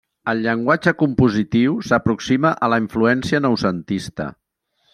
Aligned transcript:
El 0.31 0.39
llenguatge 0.45 0.93
compositiu 1.01 1.75
s'aproxima 1.89 2.55
a 2.69 2.73
la 2.75 2.81
influència 2.85 3.43
noucentista. 3.47 4.31